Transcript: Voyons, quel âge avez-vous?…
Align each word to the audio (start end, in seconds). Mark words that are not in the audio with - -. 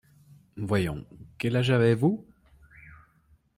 Voyons, 0.57 1.05
quel 1.37 1.55
âge 1.57 1.69
avez-vous?… 1.69 2.25